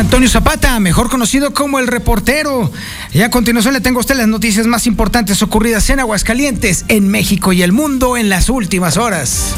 [0.00, 2.72] Antonio Zapata, mejor conocido como el reportero.
[3.12, 7.06] Y a continuación le tengo a usted las noticias más importantes ocurridas en Aguascalientes, en
[7.08, 9.54] México y el mundo en las últimas horas.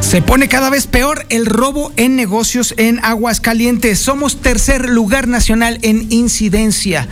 [0.00, 3.98] Se pone cada vez peor el robo en negocios en Aguascalientes.
[3.98, 7.08] Somos tercer lugar nacional en incidencia.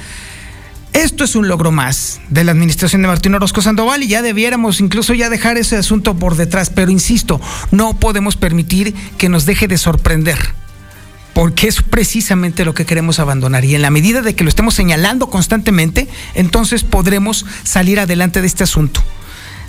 [0.95, 4.81] Esto es un logro más de la administración de Martín Orozco Sandoval y ya debiéramos
[4.81, 7.41] incluso ya dejar ese asunto por detrás, pero insisto,
[7.73, 10.39] no podemos permitir que nos deje de sorprender
[11.33, 13.65] porque es precisamente lo que queremos abandonar.
[13.65, 18.47] Y en la medida de que lo estemos señalando constantemente, entonces podremos salir adelante de
[18.47, 19.03] este asunto.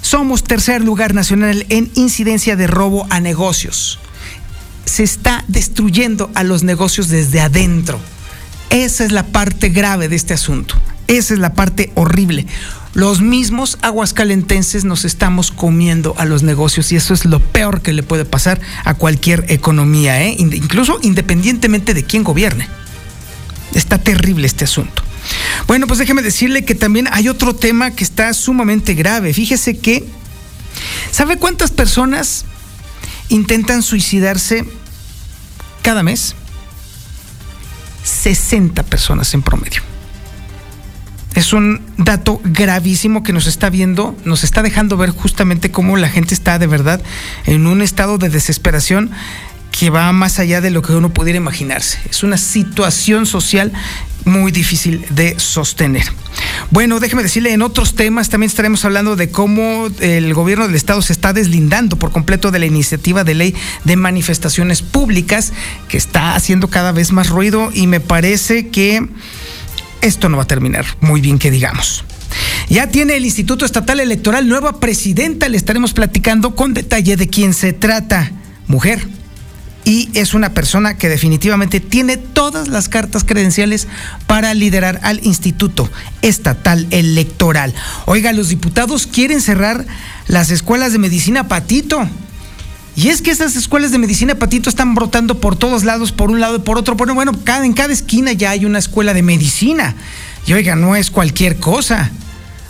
[0.02, 3.98] Somos tercer lugar nacional en incidencia de robo a negocios.
[4.86, 8.00] Se está destruyendo a los negocios desde adentro.
[8.70, 10.76] Esa es la parte grave de este asunto.
[11.08, 12.48] Esa es la parte horrible.
[12.94, 17.92] Los mismos aguascalentenses nos estamos comiendo a los negocios y eso es lo peor que
[17.92, 20.36] le puede pasar a cualquier economía, ¿eh?
[20.40, 22.70] incluso independientemente de quién gobierne.
[23.74, 25.04] Está terrible este asunto.
[25.68, 29.34] Bueno, pues déjeme decirle que también hay otro tema que está sumamente grave.
[29.34, 30.06] Fíjese que,
[31.12, 32.46] ¿sabe cuántas personas
[33.28, 34.66] intentan suicidarse
[35.82, 36.34] cada mes?
[38.04, 39.95] 60 personas en promedio
[41.36, 46.10] es un dato gravísimo que nos está viendo, nos está dejando ver justamente cómo la
[46.10, 47.02] gente está de verdad
[47.46, 49.12] en un estado de desesperación
[49.78, 52.00] que va más allá de lo que uno pudiera imaginarse.
[52.10, 53.74] Es una situación social
[54.24, 56.06] muy difícil de sostener.
[56.72, 61.02] Bueno, déjeme decirle, en otros temas también estaremos hablando de cómo el gobierno del estado
[61.02, 65.52] se está deslindando por completo de la iniciativa de ley de manifestaciones públicas
[65.90, 69.06] que está haciendo cada vez más ruido y me parece que
[70.02, 72.04] esto no va a terminar muy bien que digamos.
[72.70, 77.54] Ya tiene el Instituto Estatal Electoral nueva presidenta, le estaremos platicando con detalle de quién
[77.54, 78.32] se trata.
[78.68, 79.08] Mujer.
[79.84, 83.88] Y es una persona que definitivamente tiene todas las cartas credenciales
[84.26, 85.88] para liderar al Instituto
[86.24, 87.72] Estatal Electoral.
[88.08, 89.86] Oiga, los diputados quieren cerrar
[90.28, 92.10] las escuelas de medicina Patito.
[92.96, 96.40] Y es que esas escuelas de medicina patito están brotando por todos lados, por un
[96.40, 96.96] lado y por otro.
[96.96, 99.96] Bueno, bueno, en cada esquina ya hay una escuela de medicina.
[100.48, 102.12] Y oiga, no es cualquier cosa.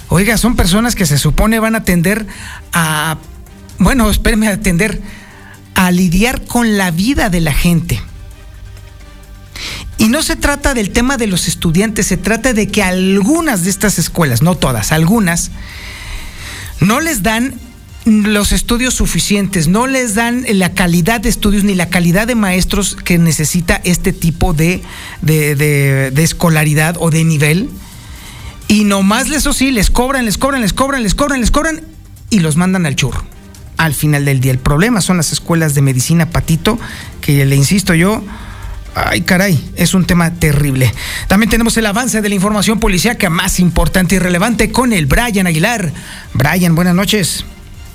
[0.09, 2.25] Oiga, son personas que se supone van a atender
[2.73, 3.17] a,
[3.77, 4.99] bueno, espérenme, a atender,
[5.75, 8.01] a lidiar con la vida de la gente.
[9.97, 13.69] Y no se trata del tema de los estudiantes, se trata de que algunas de
[13.69, 15.51] estas escuelas, no todas, algunas,
[16.79, 17.55] no les dan
[18.05, 22.95] los estudios suficientes, no les dan la calidad de estudios ni la calidad de maestros
[22.95, 24.83] que necesita este tipo de,
[25.21, 27.69] de, escolaridad o de nivel.
[28.67, 31.81] Y nomás eso sí, les cobran, les cobran, les cobran, les cobran, les cobran
[32.29, 33.23] y los mandan al churro.
[33.77, 34.51] Al final del día.
[34.51, 36.79] El problema son las escuelas de medicina patito,
[37.21, 38.23] que le insisto yo,
[38.93, 40.93] ay caray, es un tema terrible.
[41.27, 45.47] También tenemos el avance de la información policíaca más importante y relevante con el Brian
[45.47, 45.91] Aguilar.
[46.33, 47.45] Brian, buenas noches.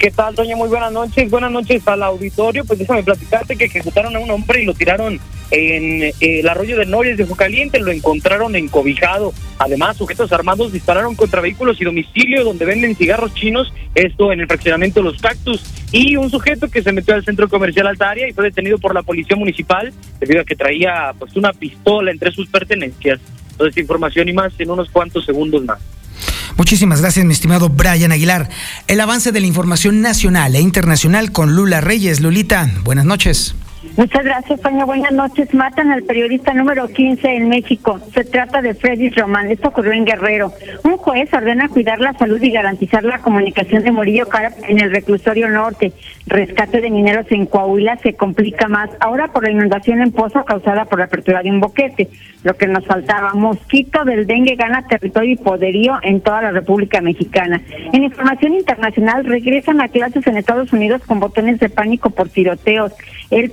[0.01, 0.57] ¿Qué tal, doña?
[0.57, 1.31] Muy buenas noches.
[1.31, 2.65] Buenas noches al auditorio.
[2.65, 6.79] Pues déjame platicarte que ejecutaron a un hombre y lo tiraron en eh, el arroyo
[6.79, 7.79] de Nores de Caliente.
[7.81, 9.35] Lo encontraron encobijado.
[9.59, 13.75] Además, sujetos armados dispararon contra vehículos y domicilio donde venden cigarros chinos.
[13.95, 15.63] Esto en el fraccionamiento Los Cactus.
[15.93, 19.03] Y un sujeto que se metió al centro comercial Altaria y fue detenido por la
[19.03, 23.21] policía municipal debido a que traía pues una pistola entre sus pertenencias.
[23.59, 25.79] Toda esta información y más en unos cuantos segundos más.
[26.57, 28.51] Muchísimas gracias, mi estimado Brian Aguilar.
[28.87, 32.21] El avance de la información nacional e internacional con Lula Reyes.
[32.21, 33.55] Lulita, buenas noches.
[33.97, 34.85] Muchas gracias, Toño.
[34.85, 35.55] Buenas noches.
[35.55, 37.99] Matan al periodista número 15 en México.
[38.13, 39.51] Se trata de Freddy Román.
[39.51, 40.53] Esto ocurrió en Guerrero.
[40.85, 44.91] Un juez ordena cuidar la salud y garantizar la comunicación de Murillo Carap en el
[44.91, 45.93] reclusorio norte.
[46.27, 48.91] Rescate de mineros en Coahuila se complica más.
[49.01, 52.11] Ahora por la inundación en Pozo causada por la apertura de un boquete.
[52.45, 53.33] Lo que nos faltaba.
[53.33, 57.63] Mosquito del dengue gana territorio y poderío en toda la República Mexicana.
[57.93, 62.93] En información internacional, regresan a clases en Estados Unidos con botones de pánico por tiroteos.
[63.31, 63.51] El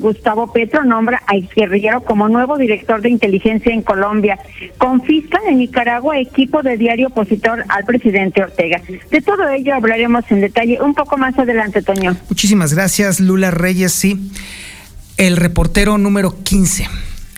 [0.00, 4.38] Gustavo Petro nombra a exguerrillero como nuevo director de inteligencia en Colombia.
[4.78, 8.80] Confiscan en Nicaragua equipo de diario opositor al presidente Ortega.
[9.10, 12.16] De todo ello hablaremos en detalle un poco más adelante, Toño.
[12.28, 13.92] Muchísimas gracias, Lula Reyes.
[13.92, 14.30] Sí,
[15.16, 16.88] el reportero número 15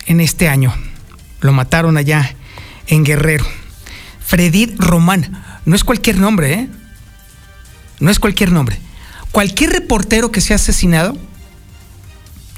[0.07, 0.73] en este año.
[1.41, 2.35] Lo mataron allá
[2.87, 3.45] en Guerrero.
[4.19, 5.43] Fredid Román.
[5.65, 6.69] No es cualquier nombre, ¿eh?
[7.99, 8.77] No es cualquier nombre.
[9.31, 11.17] Cualquier reportero que sea asesinado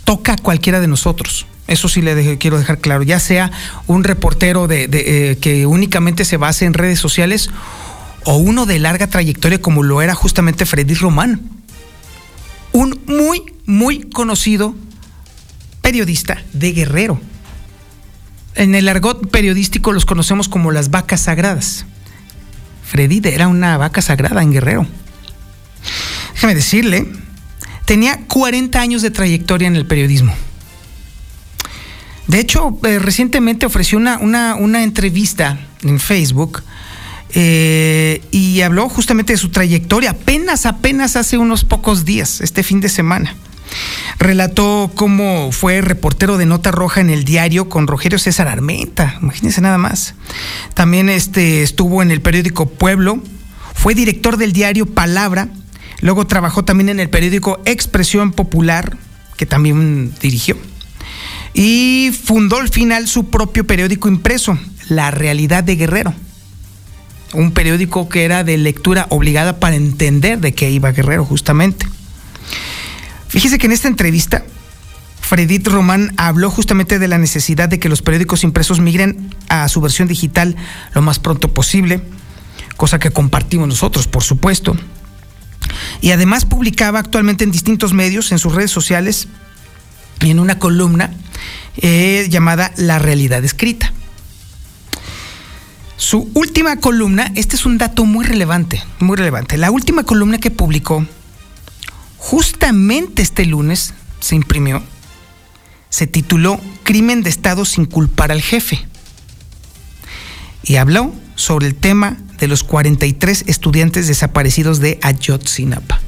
[0.03, 1.45] toca a cualquiera de nosotros.
[1.67, 3.03] Eso sí le quiero dejar claro.
[3.03, 3.51] Ya sea
[3.87, 7.49] un reportero de, eh, que únicamente se base en redes sociales
[8.25, 11.41] o uno de larga trayectoria como lo era justamente Freddy Román.
[12.73, 14.75] Un muy, muy conocido
[15.81, 17.21] periodista de Guerrero.
[18.55, 21.85] En el argot periodístico los conocemos como las vacas sagradas.
[22.85, 24.85] Freddy era una vaca sagrada en Guerrero.
[26.35, 27.07] Déjame decirle,
[27.85, 30.33] tenía 40 años de trayectoria en el periodismo.
[32.27, 36.63] De hecho, eh, recientemente ofreció una, una, entrevista en Facebook
[37.33, 42.79] eh, y habló justamente de su trayectoria, apenas, apenas hace unos pocos días, este fin
[42.79, 43.35] de semana.
[44.19, 49.59] Relató cómo fue reportero de Nota Roja en el diario con Rogelio César Armenta, imagínense
[49.61, 50.15] nada más.
[50.75, 53.21] También este, estuvo en el periódico Pueblo,
[53.73, 55.49] fue director del diario Palabra,
[56.03, 58.95] luego trabajó también en el periódico Expresión Popular,
[59.37, 60.55] que también dirigió
[61.53, 64.57] y fundó al final su propio periódico impreso,
[64.89, 66.13] La Realidad de Guerrero.
[67.33, 71.87] Un periódico que era de lectura obligada para entender de qué iba Guerrero, justamente.
[73.27, 74.43] Fíjese que en esta entrevista,
[75.21, 79.81] Fredit Román habló justamente de la necesidad de que los periódicos impresos migren a su
[79.81, 80.55] versión digital
[80.93, 82.01] lo más pronto posible,
[82.77, 84.75] cosa que compartimos nosotros, por supuesto.
[86.01, 89.27] Y además publicaba actualmente en distintos medios, en sus redes sociales,
[90.21, 91.11] y en una columna
[91.77, 93.93] eh, llamada La realidad escrita.
[95.97, 99.57] Su última columna, este es un dato muy relevante, muy relevante.
[99.57, 101.05] La última columna que publicó,
[102.17, 104.83] justamente este lunes, se imprimió,
[105.89, 108.85] se tituló Crimen de Estado sin culpar al jefe.
[110.63, 116.01] Y habló sobre el tema de los 43 estudiantes desaparecidos de Ayotzinapa.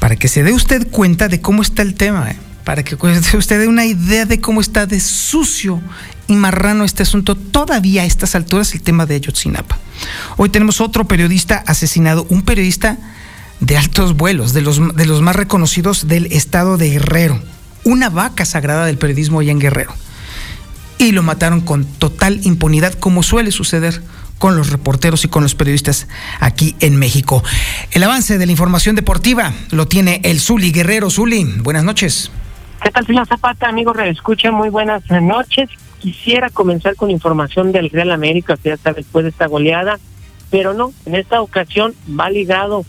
[0.00, 2.32] Para que se dé usted cuenta de cómo está el tema.
[2.32, 2.36] ¿eh?
[2.64, 2.96] para que
[3.36, 5.80] usted dé una idea de cómo está de sucio
[6.26, 9.78] y marrano este asunto todavía a estas alturas, el tema de Ayotzinapa.
[10.36, 12.98] Hoy tenemos otro periodista asesinado, un periodista
[13.60, 17.40] de altos vuelos, de los, de los más reconocidos del estado de Guerrero,
[17.84, 19.94] una vaca sagrada del periodismo allá en Guerrero.
[20.98, 24.02] Y lo mataron con total impunidad, como suele suceder
[24.42, 26.08] con los reporteros y con los periodistas
[26.40, 27.44] aquí en México.
[27.92, 31.10] El avance de la información deportiva lo tiene el Zuli Guerrero.
[31.10, 32.32] Zuli, buenas noches.
[32.82, 33.68] ¿Qué tal, señor Zapata?
[33.68, 35.70] Amigo Escucha, muy buenas noches.
[36.00, 40.00] Quisiera comenzar con información del Real América, que ya está después de esta goleada,
[40.50, 42.84] pero no, en esta ocasión va ligado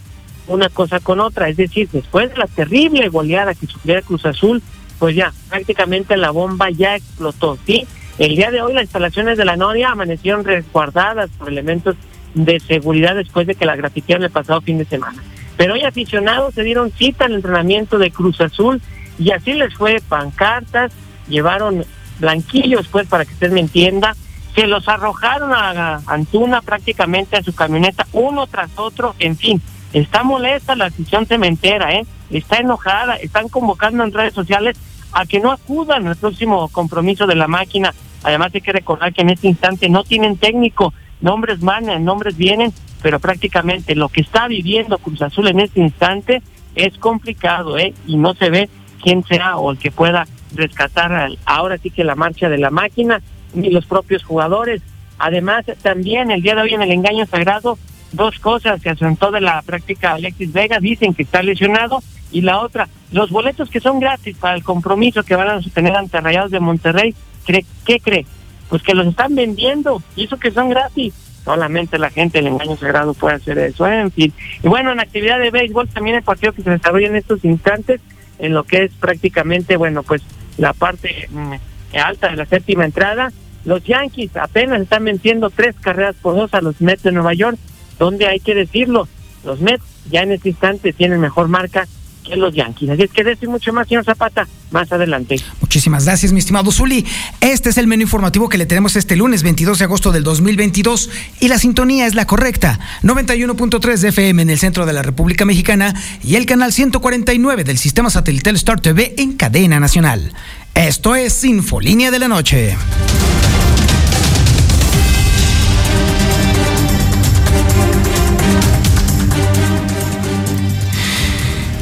[0.47, 4.63] una cosa con otra, es decir, después de la terrible goleada que sufrió Cruz Azul,
[4.97, 7.85] pues ya, prácticamente la bomba ya explotó, ¿sí?
[8.19, 11.95] El día de hoy las instalaciones de la Noria amanecieron resguardadas por elementos
[12.35, 15.21] de seguridad después de que la grafitearon el pasado fin de semana.
[15.57, 18.81] Pero hoy aficionados se dieron cita al entrenamiento de Cruz Azul
[19.17, 20.91] y así les fue pancartas,
[21.27, 21.85] llevaron
[22.19, 24.15] blanquillos, pues, para que usted me entienda,
[24.55, 29.61] se los arrojaron a Antuna prácticamente a su camioneta, uno tras otro, en fin,
[29.93, 32.05] está molesta la afición cementera, ¿eh?
[32.29, 34.77] Está enojada, están convocando en redes sociales
[35.13, 37.93] a que no acudan al próximo compromiso de la máquina.
[38.23, 42.73] Además hay que recordar que en este instante no tienen técnico, nombres manan, nombres vienen,
[43.01, 46.41] pero prácticamente lo que está viviendo Cruz Azul en este instante
[46.75, 47.93] es complicado, ¿eh?
[48.07, 48.69] Y no se ve
[49.01, 53.21] quién sea o el que pueda rescatar ahora sí que la marcha de la máquina,
[53.53, 54.81] ni los propios jugadores.
[55.19, 57.77] Además, también el día de hoy en el engaño sagrado,
[58.11, 62.01] dos cosas, se asentó de la práctica Alexis Vega, dicen que está lesionado,
[62.33, 65.95] y la otra, los boletos que son gratis para el compromiso que van a sostener
[65.95, 68.25] ante Rayados de Monterrey, ¿qué cree?
[68.69, 71.13] Pues que los están vendiendo, y eso que son gratis.
[71.45, 74.33] Solamente la gente del engaño sagrado puede hacer eso, en fin.
[74.63, 78.01] Y bueno, en actividad de béisbol también el partido que se desarrolla en estos instantes,
[78.39, 80.23] en lo que es prácticamente, bueno, pues
[80.57, 81.53] la parte mm,
[81.97, 83.31] alta de la séptima entrada.
[83.65, 87.57] Los Yankees apenas están venciendo tres carreras por dos a los Mets de Nueva York,
[87.99, 89.07] donde hay que decirlo,
[89.45, 91.87] los Mets ya en este instante tienen mejor marca
[92.23, 92.89] que los Yankees.
[92.89, 95.35] Así es que decir mucho más, señor Zapata, más adelante.
[95.61, 97.05] Muchísimas gracias, mi estimado Zuli.
[97.41, 101.09] Este es el menú informativo que le tenemos este lunes 22 de agosto del 2022
[101.39, 102.79] y la sintonía es la correcta.
[103.03, 107.77] 91.3 de FM en el centro de la República Mexicana y el canal 149 del
[107.77, 110.31] sistema satelital Star TV en cadena nacional.
[110.73, 112.75] Esto es Infolínea de la Noche.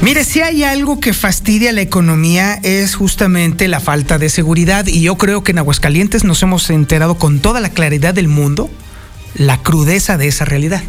[0.01, 5.01] Mire, si hay algo que fastidia la economía es justamente la falta de seguridad y
[5.01, 8.67] yo creo que en Aguascalientes nos hemos enterado con toda la claridad del mundo
[9.36, 10.81] la crudeza de esa realidad.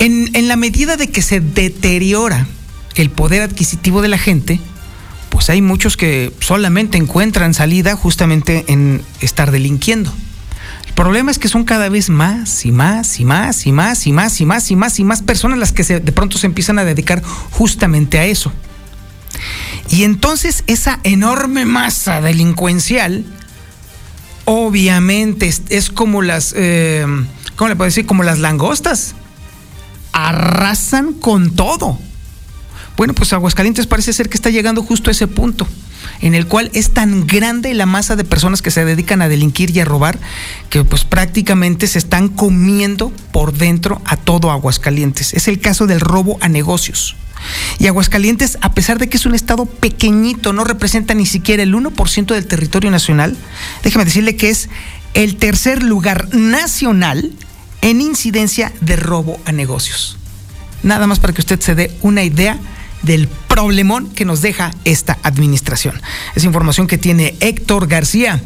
[0.00, 2.48] En, en la medida de que se deteriora
[2.96, 4.58] el poder adquisitivo de la gente,
[5.28, 10.12] pues hay muchos que solamente encuentran salida justamente en estar delinquiendo.
[10.94, 14.40] Problema es que son cada vez más y más y más y más y más
[14.40, 16.84] y más y más y más personas las que se, de pronto se empiezan a
[16.84, 17.20] dedicar
[17.50, 18.52] justamente a eso.
[19.90, 23.24] Y entonces esa enorme masa delincuencial,
[24.44, 27.04] obviamente es, como las, eh,
[27.56, 28.06] ¿cómo le puedo decir?
[28.06, 29.16] Como las langostas.
[30.12, 31.98] Arrasan con todo.
[32.96, 35.66] Bueno, pues Aguascalientes parece ser que está llegando justo a ese punto
[36.20, 39.70] en el cual es tan grande la masa de personas que se dedican a delinquir
[39.70, 40.18] y a robar
[40.70, 45.34] que pues prácticamente se están comiendo por dentro a todo Aguascalientes.
[45.34, 47.16] Es el caso del robo a negocios.
[47.78, 51.74] Y Aguascalientes, a pesar de que es un estado pequeñito, no representa ni siquiera el
[51.74, 53.36] 1% del territorio nacional,
[53.82, 54.68] déjeme decirle que es
[55.14, 57.32] el tercer lugar nacional
[57.82, 60.16] en incidencia de robo a negocios.
[60.82, 62.58] Nada más para que usted se dé una idea
[63.04, 66.00] del problemón que nos deja esta administración.
[66.34, 68.40] Es información que tiene Héctor García.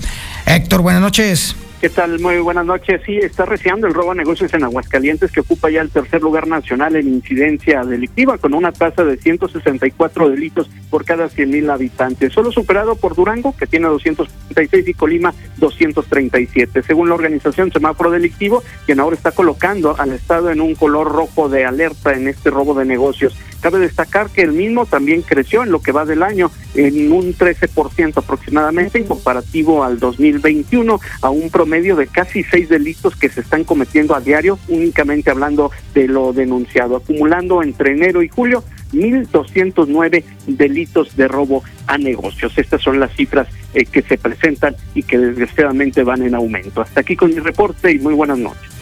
[0.46, 1.56] Héctor, buenas noches.
[1.80, 2.18] ¿Qué tal?
[2.18, 3.00] Muy buenas noches.
[3.06, 6.48] Sí, está reciando el robo a negocios en Aguascalientes, que ocupa ya el tercer lugar
[6.48, 12.32] nacional en incidencia delictiva, con una tasa de 164 delitos por cada 100 mil habitantes,
[12.32, 16.82] solo superado por Durango, que tiene 236, y Colima 237.
[16.82, 21.48] Según la organización Semáforo Delictivo, quien ahora está colocando al Estado en un color rojo
[21.48, 23.36] de alerta en este robo de negocios.
[23.60, 27.34] Cabe destacar que el mismo también creció en lo que va del año en un
[27.34, 33.40] 13% aproximadamente en comparativo al 2021, a un promedio de casi seis delitos que se
[33.40, 38.62] están cometiendo a diario, únicamente hablando de lo denunciado, acumulando entre enero y julio
[38.92, 42.56] 1.209 delitos de robo a negocios.
[42.56, 46.80] Estas son las cifras eh, que se presentan y que desgraciadamente van en aumento.
[46.80, 48.77] Hasta aquí con mi reporte y muy buenas noches.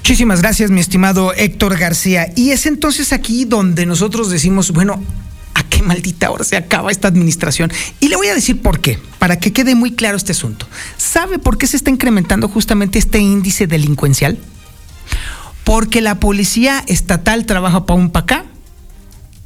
[0.00, 2.32] Muchísimas gracias, mi estimado Héctor García.
[2.34, 5.00] Y es entonces aquí donde nosotros decimos, bueno,
[5.54, 7.70] ¿a qué maldita hora se acaba esta administración?
[8.00, 10.66] Y le voy a decir por qué, para que quede muy claro este asunto.
[10.96, 14.38] ¿Sabe por qué se está incrementando justamente este índice delincuencial?
[15.64, 18.44] Porque la policía estatal trabaja para un para acá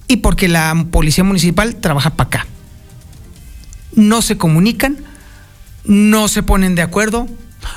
[0.07, 2.47] y porque la policía municipal trabaja para acá.
[3.97, 4.99] No se comunican,
[5.85, 7.29] no se ponen de acuerdo,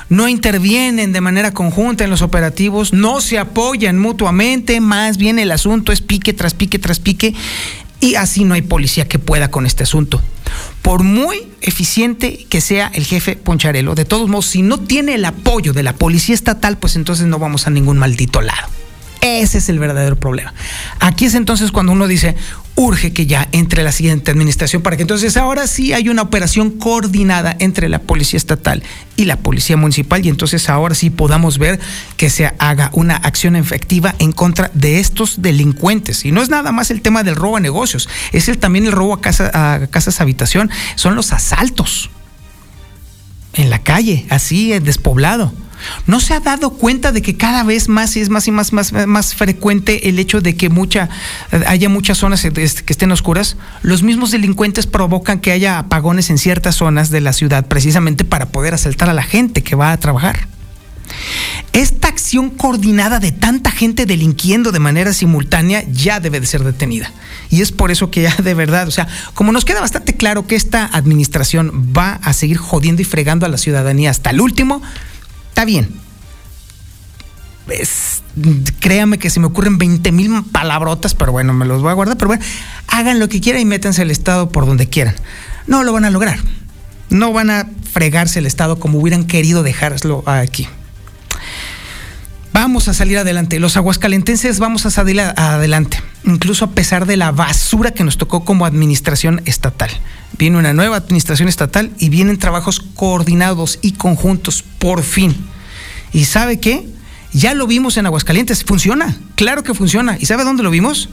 [0.08, 5.50] no intervienen de manera conjunta en los operativos, no se apoyan mutuamente, más bien el
[5.50, 7.34] asunto es pique tras pique tras pique
[8.00, 10.22] y así no hay policía que pueda con este asunto.
[10.82, 15.24] Por muy eficiente que sea el jefe Poncharelo, de todos modos, si no tiene el
[15.24, 18.68] apoyo de la policía estatal, pues entonces no vamos a ningún maldito lado.
[19.20, 20.54] Ese es el verdadero problema.
[21.00, 22.36] Aquí es entonces cuando uno dice,
[22.78, 26.70] urge que ya entre la siguiente administración para que entonces ahora sí hay una operación
[26.70, 28.84] coordinada entre la Policía Estatal
[29.16, 31.80] y la Policía Municipal y entonces ahora sí podamos ver
[32.16, 36.24] que se haga una acción efectiva en contra de estos delincuentes.
[36.24, 38.92] Y no es nada más el tema del robo a negocios, es el, también el
[38.92, 42.10] robo a, casa, a casas habitación, son los asaltos
[43.54, 45.52] en la calle, así despoblado
[46.06, 48.72] ¿No se ha dado cuenta de que cada vez más y es más y más,
[48.72, 51.08] más, más frecuente el hecho de que mucha,
[51.66, 53.56] haya muchas zonas que estén oscuras?
[53.82, 58.46] Los mismos delincuentes provocan que haya apagones en ciertas zonas de la ciudad precisamente para
[58.46, 60.48] poder asaltar a la gente que va a trabajar.
[61.72, 67.12] Esta acción coordinada de tanta gente delinquiendo de manera simultánea ya debe de ser detenida.
[67.50, 70.46] Y es por eso que ya de verdad, o sea, como nos queda bastante claro
[70.46, 74.82] que esta administración va a seguir jodiendo y fregando a la ciudadanía hasta el último,
[75.58, 75.88] Está bien.
[78.78, 82.16] créame que se me ocurren 20 mil palabrotas, pero bueno, me los voy a guardar.
[82.16, 82.44] Pero bueno,
[82.86, 85.16] hagan lo que quieran y métanse el Estado por donde quieran.
[85.66, 86.38] No lo van a lograr.
[87.10, 90.68] No van a fregarse el Estado como hubieran querido dejarlo aquí.
[92.52, 93.58] Vamos a salir adelante.
[93.58, 98.44] Los aguascalentenses vamos a salir adelante, incluso a pesar de la basura que nos tocó
[98.44, 99.90] como administración estatal.
[100.38, 105.34] Viene una nueva administración estatal y vienen trabajos coordinados y conjuntos, por fin.
[106.12, 106.86] ¿Y sabe qué?
[107.32, 110.16] Ya lo vimos en Aguascalientes, funciona, claro que funciona.
[110.18, 111.08] ¿Y sabe dónde lo vimos?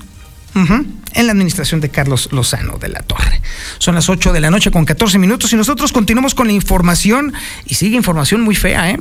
[0.55, 3.41] En la administración de Carlos Lozano de la Torre.
[3.77, 7.34] Son las 8 de la noche con 14 minutos y nosotros continuamos con la información
[7.65, 9.00] y sigue información muy fea, ¿eh?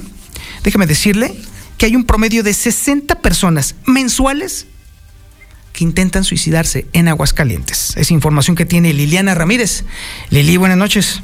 [0.64, 1.32] Déjeme decirle
[1.78, 4.66] que hay un promedio de 60 personas mensuales
[5.74, 7.94] que intentan suicidarse en Aguascalientes.
[7.98, 9.84] Es información que tiene Liliana Ramírez.
[10.30, 11.22] Lili, buenas noches.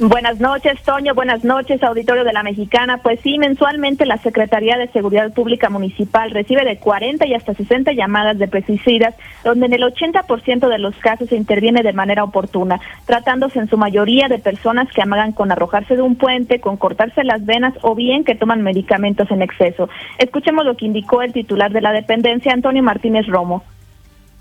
[0.00, 1.12] Buenas noches, Toño.
[1.12, 2.98] Buenas noches, auditorio de la Mexicana.
[3.02, 7.90] Pues sí, mensualmente la Secretaría de Seguridad Pública Municipal recibe de 40 y hasta 60
[7.94, 12.80] llamadas de pesticidas, donde en el 80% de los casos se interviene de manera oportuna,
[13.06, 17.24] tratándose en su mayoría de personas que amagan con arrojarse de un puente, con cortarse
[17.24, 19.88] las venas o bien que toman medicamentos en exceso.
[20.18, 23.64] Escuchemos lo que indicó el titular de la dependencia, Antonio Martínez Romo.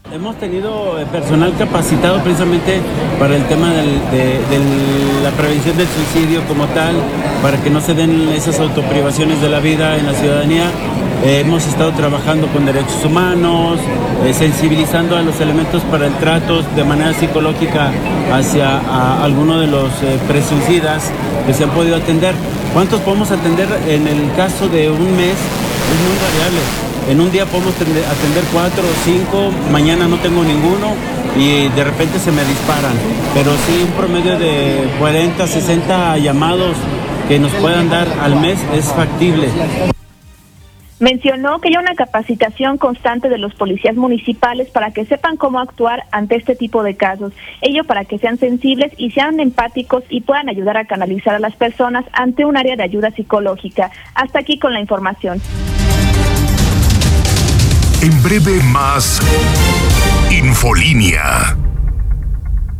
[0.10, 2.80] Hemos tenido eh, personal capacitado precisamente
[3.20, 4.40] para el tema de,
[5.22, 6.96] la prevención del suicidio como tal,
[7.42, 10.72] para que no se den esas autoprivaciones de la vida en la ciudadanía.
[11.26, 13.80] Eh, hemos estado trabajando con derechos humanos,
[14.26, 17.92] eh, sensibilizando a los elementos para el trato de manera psicológica
[18.32, 19.90] hacia algunos de los
[20.26, 21.12] presuicidas
[21.46, 22.34] que se han podido atender.
[22.74, 25.36] ¿Cuántos podemos atender en el caso de un mes?
[25.36, 30.94] Es muy variable en un día podemos atender cuatro o cinco, mañana no tengo ninguno
[31.38, 32.94] y de repente se me disparan.
[33.34, 36.76] Pero sí, un promedio de 40, 60 llamados
[37.28, 39.48] que nos puedan dar al mes es factible.
[41.00, 46.06] Mencionó que hay una capacitación constante de los policías municipales para que sepan cómo actuar
[46.12, 47.34] ante este tipo de casos.
[47.62, 51.56] Ello para que sean sensibles y sean empáticos y puedan ayudar a canalizar a las
[51.56, 53.92] personas ante un área de ayuda psicológica.
[54.16, 55.40] Hasta aquí con la información.
[58.01, 59.22] En breve más
[60.30, 61.56] Infolínea.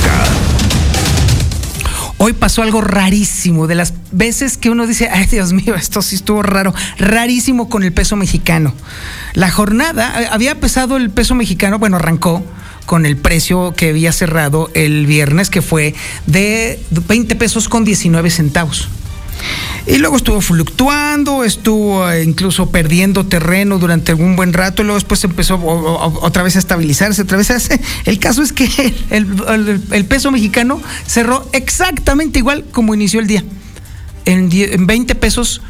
[2.18, 6.15] Hoy pasó algo rarísimo, de las veces que uno dice, ay Dios mío, esto sí
[6.15, 8.74] estuvo raro, rarísimo con el peso mexicano.
[9.34, 12.44] La jornada, eh, había pesado el peso mexicano, bueno, arrancó
[12.86, 18.30] con el precio que había cerrado el viernes, que fue de 20 pesos con 19
[18.30, 18.88] centavos.
[19.88, 24.98] Y luego estuvo fluctuando, estuvo eh, incluso perdiendo terreno durante algún buen rato, y luego
[24.98, 27.58] después empezó otra vez a estabilizarse, otra vez a...
[28.06, 28.68] El caso es que
[29.12, 33.44] el, peso mexicano cerró exactamente igual como inició el día,
[34.25, 35.62] en, en 20 pesos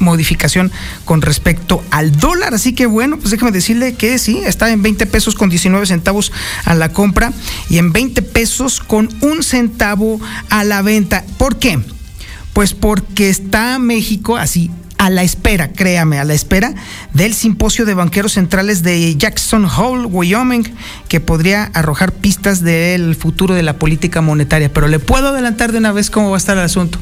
[0.00, 0.70] modificación
[1.04, 2.54] con respecto al dólar.
[2.54, 6.32] Así que bueno, pues déjeme decirle que sí, está en 20 pesos con 19 centavos
[6.64, 7.32] a la compra
[7.70, 11.24] y en 20 pesos con un centavo a la venta.
[11.38, 11.78] ¿Por qué?
[12.52, 14.70] Pues porque está México así
[15.08, 16.74] a la espera, créame, a la espera
[17.14, 20.70] del simposio de banqueros centrales de Jackson Hole, Wyoming,
[21.08, 24.70] que podría arrojar pistas del futuro de la política monetaria.
[24.70, 26.98] Pero le puedo adelantar de una vez cómo va a estar el asunto.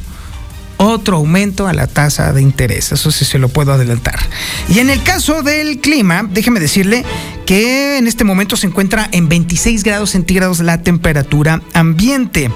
[0.76, 4.20] Otro aumento a la tasa de interés, eso sí se lo puedo adelantar.
[4.68, 7.04] Y en el caso del clima, déjeme decirle
[7.44, 12.52] que en este momento se encuentra en 26 grados centígrados la temperatura ambiente.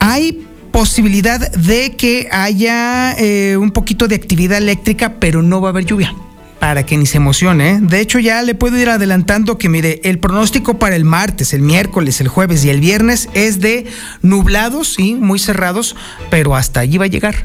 [0.00, 0.43] Hay
[0.74, 5.84] posibilidad de que haya eh, un poquito de actividad eléctrica, pero no va a haber
[5.84, 6.12] lluvia
[6.58, 7.70] para que ni se emocione.
[7.70, 7.78] ¿eh?
[7.80, 11.62] De hecho, ya le puedo ir adelantando que, mire, el pronóstico para el martes, el
[11.62, 13.86] miércoles, el jueves y el viernes es de
[14.20, 15.94] nublados, sí, muy cerrados,
[16.28, 17.36] pero hasta allí va a llegar.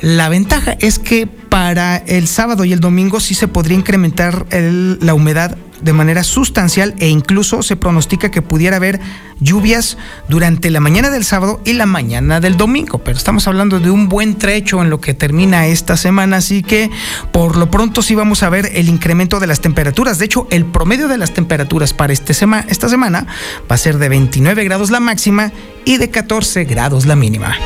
[0.00, 5.14] La ventaja es que para el sábado y el domingo sí se podría incrementar la
[5.14, 9.00] humedad de manera sustancial e incluso se pronostica que pudiera haber
[9.40, 12.98] lluvias durante la mañana del sábado y la mañana del domingo.
[12.98, 16.90] Pero estamos hablando de un buen trecho en lo que termina esta semana, así que
[17.32, 20.18] por lo pronto sí vamos a ver el incremento de las temperaturas.
[20.18, 22.36] De hecho, el promedio de las temperaturas para este
[22.68, 23.26] esta semana
[23.70, 25.52] va a ser de 29 grados la máxima
[25.84, 27.56] y de 14 grados la mínima.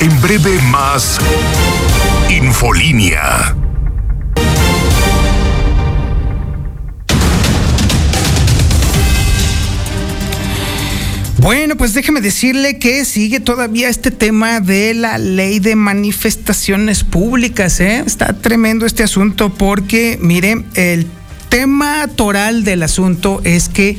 [0.00, 1.18] En breve más
[2.30, 3.69] Infolínea.
[11.40, 17.80] Bueno, pues déjeme decirle que sigue todavía este tema de la ley de manifestaciones públicas.
[17.80, 18.04] ¿eh?
[18.06, 21.06] Está tremendo este asunto porque, mire, el
[21.48, 23.96] tema toral del asunto es que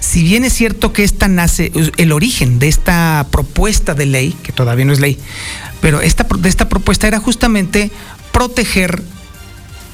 [0.00, 4.52] si bien es cierto que esta nace, el origen de esta propuesta de ley, que
[4.52, 5.18] todavía no es ley,
[5.82, 7.90] pero esta, de esta propuesta era justamente
[8.32, 9.02] proteger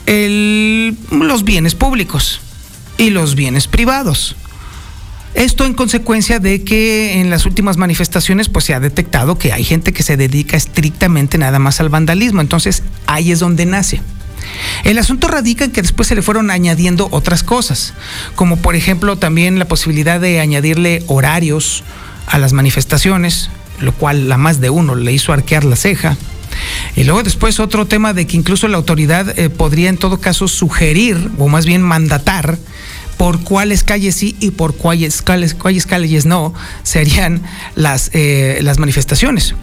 [0.07, 2.41] los bienes públicos
[2.99, 4.37] y los bienes privados.
[5.35, 9.65] Esto en consecuencia de que en las últimas manifestaciones pues se ha detectado que hay
[9.65, 14.01] gente que se dedica estrictamente nada más al vandalismo, entonces ahí es donde nace.
[14.85, 17.95] El asunto radica en que después se le fueron añadiendo otras cosas,
[18.37, 21.83] como por ejemplo también la posibilidad de añadirle horarios
[22.27, 26.17] a las manifestaciones, lo cual la más de uno le hizo arquear la ceja.
[26.95, 30.47] Y luego después otro tema de que incluso la autoridad eh, podría en todo caso
[30.47, 32.59] sugerir, o más bien mandatar,
[33.17, 37.43] por cuáles calles sí y por cuáles, cuáles, cuáles calles no serían
[37.75, 39.55] las, eh, las manifestaciones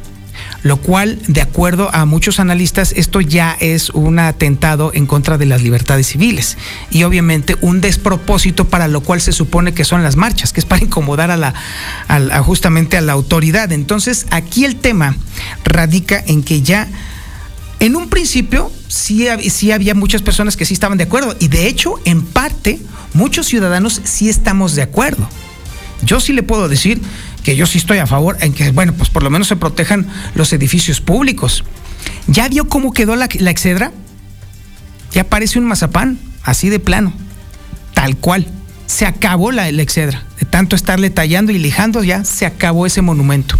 [0.64, 5.46] lo cual, de acuerdo a muchos analistas, esto ya es un atentado en contra de
[5.46, 6.58] las libertades civiles
[6.92, 10.66] y obviamente un despropósito para lo cual se supone que son las marchas, que es
[10.66, 13.72] para incomodar a la, justamente a la autoridad.
[13.72, 15.16] Entonces, aquí el tema
[15.64, 16.88] radica en que ya
[17.80, 21.68] en un principio sí, sí, había muchas personas que sí estaban de acuerdo y de
[21.68, 22.80] hecho, en parte,
[23.13, 25.28] muchos ciudadanos sí estamos de acuerdo.
[26.04, 27.02] Yo sí le puedo decir
[27.43, 30.08] que yo sí estoy a favor en que, bueno, pues por lo menos se protejan
[30.36, 31.63] los edificios públicos.
[32.28, 33.91] ¿Ya vio cómo quedó la, excedra?
[35.12, 37.13] Ya parece un mazapán, así de plano,
[37.93, 38.47] tal cual.
[38.88, 40.24] Se acabó la, la excedra.
[40.39, 43.58] De tanto estarle tallando y lijando, ya se acabó ese monumento.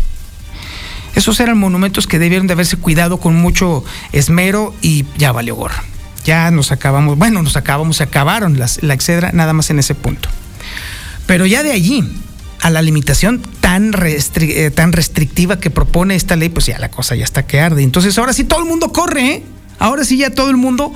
[1.16, 5.84] Esos eran monumentos que debieron de haberse cuidado con mucho esmero y ya valió gorra.
[6.24, 10.30] Ya nos acabamos, bueno, nos acabamos, se acabaron la excedra nada más en ese punto.
[11.26, 12.04] Pero ya de allí
[12.62, 17.16] a la limitación tan, eh, tan restrictiva que propone esta ley, pues ya la cosa
[17.16, 17.84] ya está que arde.
[17.84, 19.44] Entonces ahora sí todo el mundo corre, ¿eh?
[19.80, 20.94] Ahora sí ya todo el mundo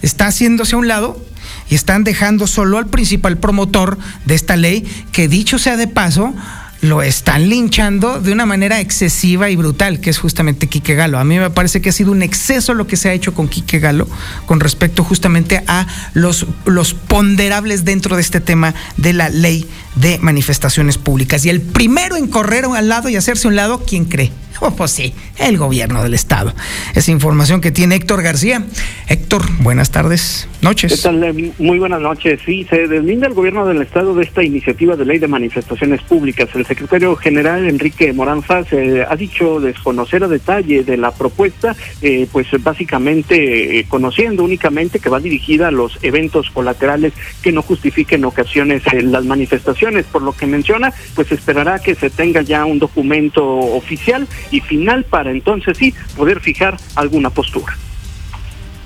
[0.00, 1.20] está haciéndose a un lado
[1.68, 6.32] y están dejando solo al principal promotor de esta ley, que dicho sea de paso,
[6.80, 11.18] lo están linchando de una manera excesiva y brutal, que es justamente Quique Galo.
[11.18, 13.48] A mí me parece que ha sido un exceso lo que se ha hecho con
[13.48, 14.08] Quique Galo
[14.46, 20.18] con respecto justamente a los, los ponderables dentro de este tema de la ley de
[20.18, 21.44] manifestaciones públicas.
[21.44, 24.32] Y el primero en correr al lado y hacerse un lado, ¿quién cree?
[24.68, 26.52] Oh, pues sí, el gobierno del Estado.
[26.94, 28.64] Esa información que tiene Héctor García.
[29.06, 30.92] Héctor, buenas tardes, noches.
[30.92, 31.22] ¿Qué tal?
[31.22, 32.40] Eh, muy buenas noches.
[32.44, 36.48] Sí, se deslinda el gobierno del Estado de esta iniciativa de ley de manifestaciones públicas.
[36.54, 42.26] El secretario general Enrique Moranza se ha dicho desconocer a detalle de la propuesta, eh,
[42.30, 48.24] pues básicamente eh, conociendo únicamente que va dirigida a los eventos colaterales que no justifiquen
[48.24, 50.04] ocasiones las manifestaciones.
[50.06, 55.04] Por lo que menciona, pues esperará que se tenga ya un documento oficial y final
[55.04, 57.76] para entonces sí poder fijar alguna postura.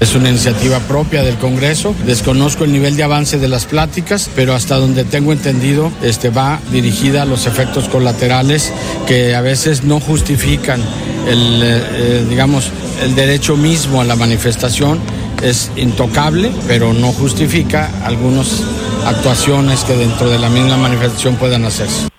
[0.02, 1.94] Es una iniciativa propia del Congreso.
[2.04, 6.58] Desconozco el nivel de avance de las pláticas, pero hasta donde tengo entendido, este va
[6.72, 8.72] dirigida a los efectos colaterales
[9.06, 10.80] que a veces no justifican
[11.28, 14.98] el, eh, eh, digamos, el derecho mismo a la manifestación.
[15.40, 18.64] Es intocable, pero no justifica algunas
[19.06, 22.11] actuaciones que dentro de la misma manifestación puedan hacerse.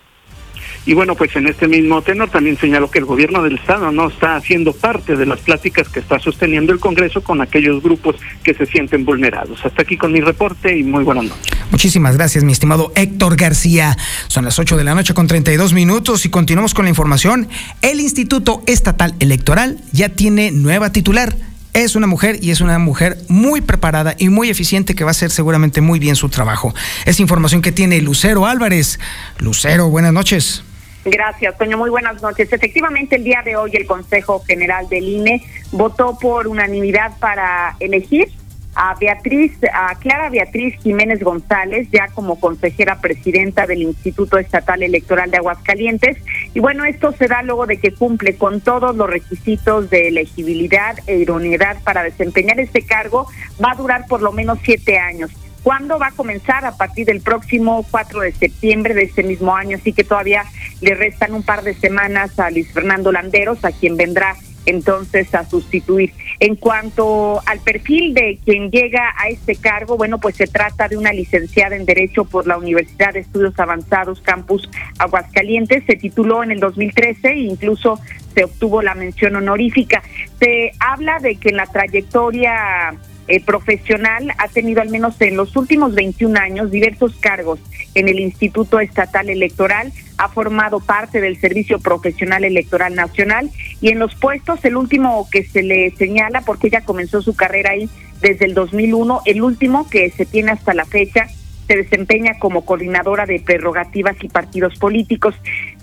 [0.86, 4.10] Y bueno, pues en este mismo tenor también señaló que el gobierno del Estado no
[4.10, 8.54] está haciendo parte de las pláticas que está sosteniendo el Congreso con aquellos grupos que
[8.54, 9.66] se sienten vulnerados.
[9.66, 11.58] Hasta aquí con mi reporte y muy buenas noches.
[11.72, 13.98] Muchísimas gracias, mi estimado Héctor García.
[14.28, 17.48] Son las 8 de la noche con 32 minutos y continuamos con la información.
[17.82, 21.36] El Instituto Estatal Electoral ya tiene nueva titular
[21.74, 25.12] es una mujer y es una mujer muy preparada y muy eficiente que va a
[25.12, 26.74] hacer seguramente muy bien su trabajo.
[27.06, 29.00] Es información que tiene Lucero Álvarez.
[29.40, 30.64] Lucero, buenas noches.
[31.06, 31.78] Gracias, Toño.
[31.78, 32.52] Muy buenas noches.
[32.52, 38.30] Efectivamente, el día de hoy el Consejo General del INE votó por unanimidad para elegir
[38.76, 45.30] a Beatriz, a Clara Beatriz Jiménez González, ya como consejera presidenta del Instituto Estatal Electoral
[45.30, 46.18] de Aguascalientes.
[46.54, 50.98] Y bueno, esto se da luego de que cumple con todos los requisitos de elegibilidad
[51.06, 53.28] e idoneidad para desempeñar este cargo.
[53.64, 55.32] Va a durar por lo menos siete años.
[55.64, 56.66] ¿Cuándo va a comenzar?
[56.66, 60.44] A partir del próximo 4 de septiembre de este mismo año, así que todavía
[60.82, 65.46] le restan un par de semanas a Luis Fernando Landeros, a quien vendrá entonces a
[65.46, 66.14] sustituir.
[66.40, 70.98] En cuanto al perfil de quien llega a este cargo, bueno, pues se trata de
[70.98, 76.52] una licenciada en Derecho por la Universidad de Estudios Avanzados Campus Aguascalientes, se tituló en
[76.52, 78.00] el 2013 e incluso
[78.34, 80.02] se obtuvo la mención honorífica.
[80.40, 82.96] Se habla de que en la trayectoria
[83.28, 87.60] eh, profesional ha tenido al menos en los últimos 21 años diversos cargos
[87.96, 93.50] en el Instituto Estatal Electoral, ha formado parte del Servicio Profesional Electoral Nacional
[93.82, 97.72] y en los puestos, el último que se le señala, porque ella comenzó su carrera
[97.72, 97.90] ahí
[98.22, 101.28] desde el 2001, el último que se tiene hasta la fecha,
[101.68, 105.36] se desempeña como coordinadora de prerrogativas y partidos políticos.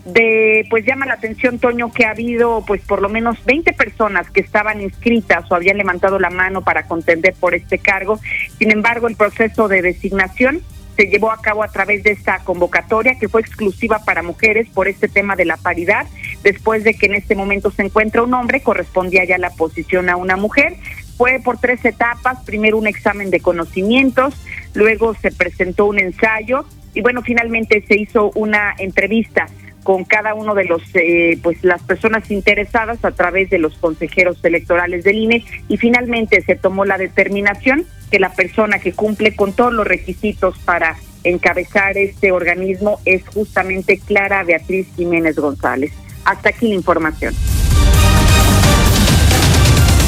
[0.05, 4.31] De, pues llama la atención, Toño, que ha habido pues por lo menos 20 personas
[4.31, 8.19] que estaban inscritas o habían levantado la mano para contender por este cargo.
[8.59, 10.63] Sin embargo, el proceso de designación
[10.97, 14.89] se llevó a cabo a través de esta convocatoria que fue exclusiva para mujeres por
[14.89, 16.07] este tema de la paridad.
[16.43, 20.17] Después de que en este momento se encuentra un hombre, correspondía ya la posición a
[20.17, 20.77] una mujer.
[21.17, 24.35] Fue por tres etapas, primero un examen de conocimientos,
[24.75, 29.47] luego se presentó un ensayo y bueno, finalmente se hizo una entrevista
[29.83, 34.39] con cada uno de los eh, pues las personas interesadas a través de los consejeros
[34.45, 39.53] electorales del INE y finalmente se tomó la determinación que la persona que cumple con
[39.53, 45.93] todos los requisitos para encabezar este organismo es justamente Clara Beatriz Jiménez González.
[46.25, 47.35] Hasta aquí la información.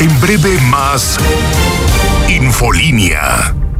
[0.00, 1.18] En breve más
[2.28, 3.71] Infolínea.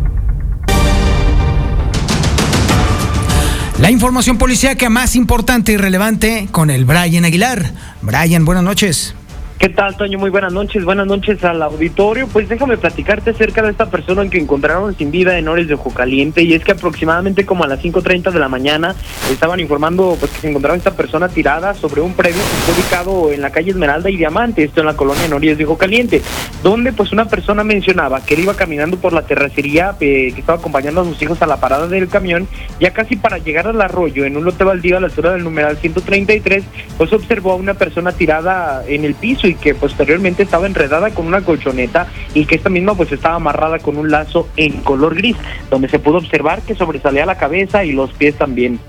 [3.83, 7.73] La información policíaca más importante y relevante con el Brian Aguilar.
[8.01, 9.17] Brian, buenas noches.
[9.63, 10.19] ¿Qué tal, Toño?
[10.19, 10.85] Muy buenas noches.
[10.85, 12.27] Buenas noches al auditorio.
[12.27, 15.95] Pues déjame platicarte acerca de esta persona que encontraron sin vida en Ores de Ojo
[15.95, 16.43] Caliente.
[16.43, 18.97] Y es que aproximadamente como a las 5.30 de la mañana
[19.31, 23.31] estaban informando pues que se encontraba esta persona tirada sobre un predio que está ubicado
[23.31, 26.23] en la calle Esmeralda y Diamante, esto en la colonia Nores de Ojo Caliente,
[26.65, 30.59] donde pues una persona mencionaba que él iba caminando por la terracería, eh, que estaba
[30.59, 32.49] acompañando a sus hijos a la parada del camión,
[32.81, 35.77] ya casi para llegar al arroyo, en un lote baldío a la altura del numeral
[35.77, 36.65] 133,
[36.99, 41.27] pues observó a una persona tirada en el piso y que posteriormente estaba enredada con
[41.27, 45.37] una colchoneta y que esta misma pues estaba amarrada con un lazo en color gris,
[45.71, 48.81] donde se pudo observar que sobresalía la cabeza y los pies también.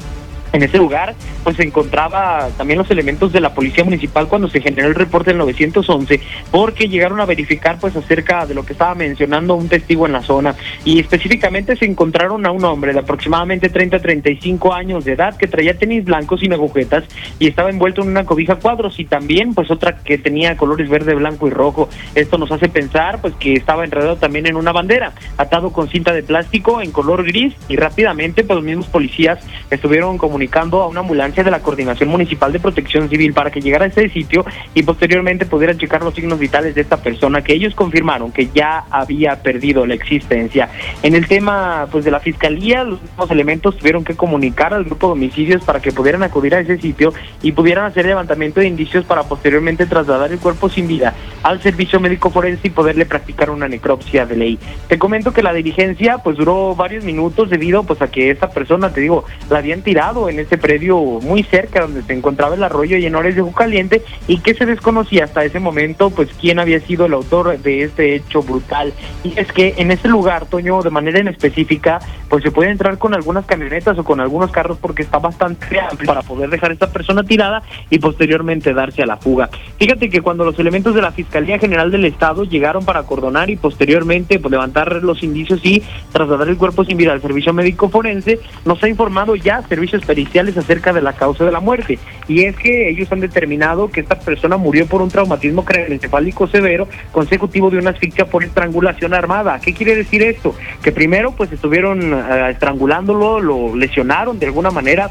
[0.53, 4.61] En ese lugar, pues se encontraba también los elementos de la policía municipal cuando se
[4.61, 6.19] generó el reporte del 911,
[6.51, 10.21] porque llegaron a verificar pues acerca de lo que estaba mencionando un testigo en la
[10.21, 10.53] zona
[10.85, 15.35] y específicamente se encontraron a un hombre de aproximadamente 30 a 35 años de edad
[15.37, 17.05] que traía tenis blancos sin agujetas
[17.39, 21.15] y estaba envuelto en una cobija cuadros y también pues otra que tenía colores verde,
[21.15, 21.89] blanco y rojo.
[22.13, 26.13] Esto nos hace pensar pues que estaba enredado también en una bandera, atado con cinta
[26.13, 29.39] de plástico en color gris y rápidamente pues los mismos policías
[29.71, 33.85] estuvieron comunicando a una ambulancia de la Coordinación Municipal de Protección Civil para que llegara
[33.85, 37.75] a ese sitio y posteriormente pudiera checar los signos vitales de esta persona que ellos
[37.75, 40.69] confirmaron que ya había perdido la existencia.
[41.01, 45.07] En el tema pues de la fiscalía, los mismos elementos tuvieron que comunicar al grupo
[45.07, 49.05] de homicidios para que pudieran acudir a ese sitio y pudieran hacer levantamiento de indicios
[49.05, 53.67] para posteriormente trasladar el cuerpo sin vida al servicio médico forense y poderle practicar una
[53.67, 54.59] necropsia de ley.
[54.87, 58.91] Te comento que la diligencia pues duró varios minutos debido pues a que esta persona,
[58.91, 62.97] te digo, la habían tirado en ese predio muy cerca donde se encontraba el arroyo
[62.97, 67.13] Llenores de Jucaliente y que se desconocía hasta ese momento pues quién había sido el
[67.13, 68.93] autor de este hecho brutal.
[69.23, 72.97] Y es que en ese lugar, Toño, de manera en específica, pues se puede entrar
[72.97, 76.73] con algunas camionetas o con algunos carros porque está bastante amplio para poder dejar a
[76.73, 79.49] esta persona tirada y posteriormente darse a la fuga.
[79.77, 83.55] Fíjate que cuando los elementos de la Fiscalía General del Estado llegaron para acordonar y
[83.55, 88.39] posteriormente pues, levantar los indicios y trasladar el cuerpo sin vida al servicio médico forense,
[88.65, 91.97] nos ha informado ya servicios periciales acerca de la causa de la muerte.
[92.27, 96.87] Y es que ellos han determinado que esta persona murió por un traumatismo craneoencefálico severo
[97.11, 99.59] consecutivo de una asfixia por estrangulación armada.
[99.59, 100.55] ¿Qué quiere decir esto?
[100.83, 105.09] Que primero pues estuvieron eh, estrangulándolo, lo lesionaron de alguna manera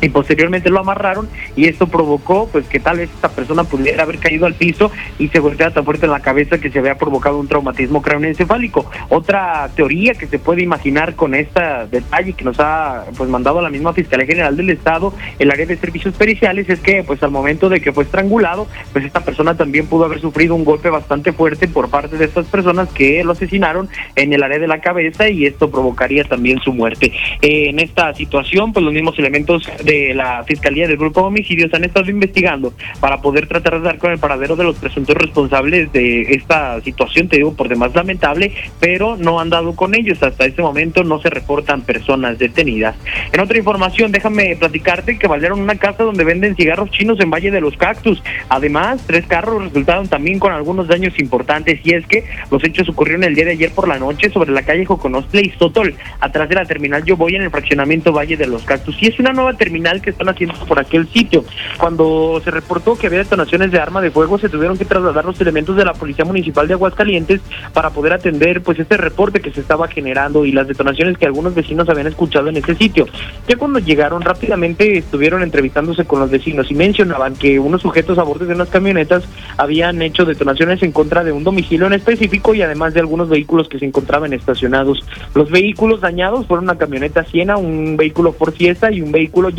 [0.00, 4.18] y posteriormente lo amarraron y esto provocó pues que tal vez esta persona pudiera haber
[4.18, 7.38] caído al piso y se golpeara tan fuerte en la cabeza que se había provocado
[7.38, 8.90] un traumatismo craneoencefálico.
[9.08, 13.70] Otra teoría que se puede imaginar con este detalle que nos ha pues mandado la
[13.70, 17.68] misma Fiscalía General del Estado, el área de servicios periciales, es que pues al momento
[17.68, 21.68] de que fue estrangulado, pues esta persona también pudo haber sufrido un golpe bastante fuerte
[21.68, 25.46] por parte de estas personas que lo asesinaron en el área de la cabeza y
[25.46, 27.12] esto provocaría también su muerte.
[27.42, 32.10] en esta situación, pues los mismos elementos de la Fiscalía del Grupo Homicidios han estado
[32.10, 36.80] investigando para poder tratar de dar con el paradero de los presuntos responsables de esta
[36.80, 40.22] situación, te digo, por demás lamentable, pero no han dado con ellos.
[40.22, 42.96] Hasta este momento no se reportan personas detenidas.
[43.32, 47.52] En otra información, déjame platicarte que valieron una casa donde venden cigarros chinos en Valle
[47.52, 48.22] de los Cactus.
[48.48, 53.22] Además, tres carros resultaron también con algunos daños importantes y es que los hechos ocurrieron
[53.22, 56.56] el día de ayer por la noche sobre la calle Joconostle y Sotol, atrás de
[56.56, 59.00] la terminal Yo Voy en el fraccionamiento Valle de los Cactus.
[59.00, 61.44] Y es una nueva terminal que están haciendo por aquel sitio.
[61.78, 65.40] Cuando se reportó que había detonaciones de arma de fuego, se tuvieron que trasladar los
[65.40, 67.40] elementos de la Policía Municipal de Aguascalientes
[67.72, 71.54] para poder atender pues este reporte que se estaba generando y las detonaciones que algunos
[71.54, 73.06] vecinos habían escuchado en ese sitio.
[73.46, 78.22] Ya cuando llegaron rápidamente estuvieron entrevistándose con los vecinos y mencionaban que unos sujetos a
[78.22, 79.24] bordo de unas camionetas
[79.56, 83.68] habían hecho detonaciones en contra de un domicilio en específico y además de algunos vehículos
[83.68, 85.04] que se encontraban estacionados.
[85.34, 89.50] Los vehículos dañados fueron una camioneta Siena, un vehículo por Fiesta y un vehículo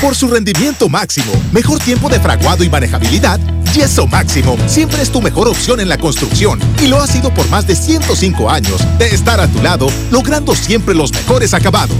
[0.00, 3.40] Por su rendimiento máximo, mejor tiempo de fraguado y manejabilidad,
[3.74, 7.48] Yeso Máximo siempre es tu mejor opción en la construcción y lo ha sido por
[7.48, 11.96] más de 105 años de estar a tu lado, logrando siempre los mejores acabados.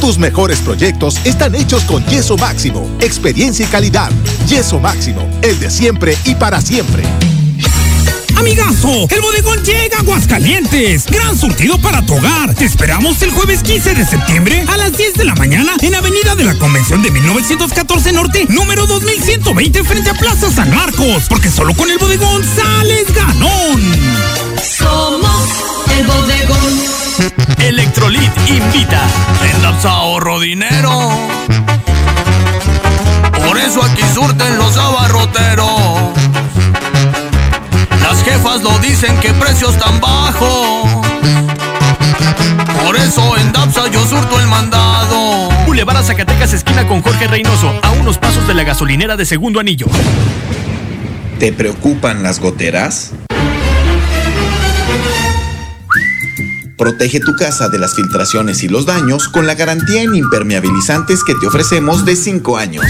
[0.00, 4.10] Tus mejores proyectos están hechos con Yeso Máximo, experiencia y calidad.
[4.46, 7.02] Yeso Máximo, el de siempre y para siempre.
[8.38, 11.06] Amigazo, el bodegón llega a Aguascalientes.
[11.06, 12.54] Gran surtido para tu hogar.
[12.54, 16.36] Te esperamos el jueves 15 de septiembre a las 10 de la mañana en Avenida
[16.36, 21.24] de la Convención de 1914 Norte, número 2120 frente a Plaza San Marcos.
[21.28, 23.82] Porque solo con el bodegón sales ganón.
[24.62, 25.48] Somos
[25.98, 26.98] el bodegón.
[27.58, 29.02] Electrolit invita.
[29.42, 31.10] Vendas ahorro dinero.
[33.44, 36.17] Por eso aquí surten los abarroteros.
[38.28, 41.06] Jefas lo dicen que precios tan bajos.
[42.84, 45.48] Por eso en Dapsa yo surto el mandado.
[45.64, 49.60] Boulevard a Zacatecas, esquina con Jorge Reynoso, a unos pasos de la gasolinera de segundo
[49.60, 49.86] anillo.
[51.38, 53.12] ¿Te preocupan las goteras?
[56.76, 61.34] Protege tu casa de las filtraciones y los daños con la garantía en impermeabilizantes que
[61.34, 62.84] te ofrecemos de 5 años.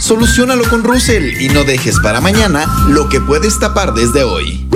[0.00, 4.66] Solucionalo con Russell y no dejes para mañana lo que puedes tapar desde hoy.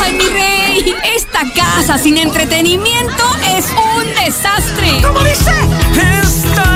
[0.01, 0.95] ¡Ay, mi rey!
[1.14, 3.25] Esta casa sin entretenimiento
[3.59, 5.03] es un desastre.
[5.03, 5.53] ¿Cómo dice?
[6.23, 6.71] Star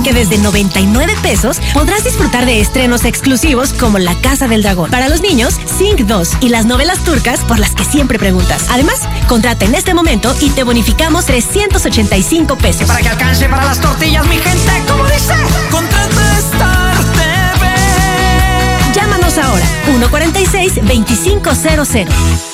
[0.00, 4.90] Porque desde 99 pesos podrás disfrutar de estrenos exclusivos como La Casa del Dragón.
[4.90, 8.64] Para los niños, Sync 2 y las novelas turcas por las que siempre preguntas.
[8.70, 8.98] Además,
[9.28, 12.88] contrata en este momento y te bonificamos 385 pesos.
[12.88, 15.34] Para que alcance para las tortillas, mi gente, ¿cómo dice?
[15.70, 17.60] Contrata Star TV.
[19.42, 19.66] ahora.
[19.86, 22.49] 146-2500.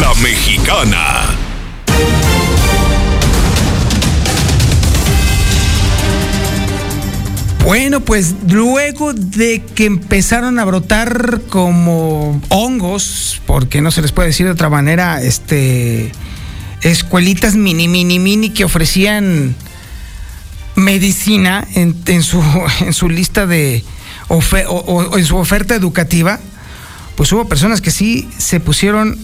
[0.00, 1.35] La mexicana.
[7.66, 14.28] Bueno, pues luego de que empezaron a brotar como hongos, porque no se les puede
[14.28, 16.12] decir de otra manera, este
[16.82, 19.56] escuelitas mini, mini, mini que ofrecían
[20.76, 22.40] medicina en, en su,
[22.82, 23.82] en su lista de
[24.28, 26.38] ofe- o, o en su oferta educativa,
[27.16, 29.18] pues hubo personas que sí se pusieron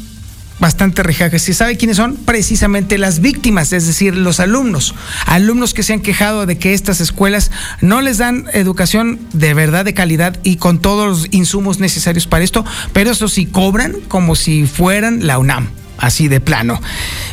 [0.62, 1.46] bastante rejajes.
[1.48, 2.16] ¿Y sabe quiénes son?
[2.16, 4.94] Precisamente las víctimas, es decir, los alumnos.
[5.26, 7.50] Alumnos que se han quejado de que estas escuelas
[7.80, 12.44] no les dan educación de verdad de calidad y con todos los insumos necesarios para
[12.44, 15.68] esto, pero eso sí cobran como si fueran la UNAM.
[15.98, 16.80] Así de plano.